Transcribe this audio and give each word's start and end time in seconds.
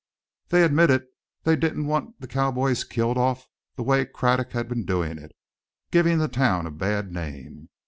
They 0.47 0.63
admitted 0.63 1.05
they 1.43 1.55
didn't 1.55 1.85
want 1.85 2.19
the 2.19 2.27
cowboys 2.27 2.83
killed 2.83 3.19
off 3.19 3.45
the 3.75 3.83
way 3.83 4.03
Craddock 4.03 4.51
had 4.51 4.67
been 4.67 4.83
doing 4.83 5.19
it, 5.19 5.31
giving 5.91 6.17
the 6.17 6.27
town 6.27 6.65
a 6.65 6.71
bad 6.71 7.11
name. 7.13 7.69